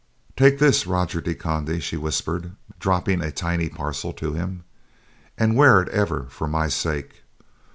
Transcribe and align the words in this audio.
"Take 0.35 0.57
this, 0.57 0.87
Roger 0.87 1.21
de 1.21 1.35
Conde," 1.35 1.83
she 1.83 1.95
whispered, 1.95 2.53
dropping 2.79 3.21
a 3.21 3.29
tiny 3.31 3.69
parcel 3.69 4.11
to 4.13 4.33
him, 4.33 4.63
"and 5.37 5.55
wear 5.55 5.79
it 5.79 5.89
ever, 5.89 6.23
for 6.31 6.47
my 6.47 6.69
sake. 6.69 7.21